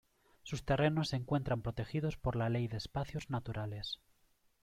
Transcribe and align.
Sus 0.41 0.65
terrenos 0.65 1.09
se 1.09 1.15
encuentran 1.17 1.61
protegidos 1.61 2.17
por 2.17 2.35
la 2.35 2.49
"Ley 2.49 2.67
de 2.67 2.77
Espacios 2.77 3.29
Naturales". 3.29 3.99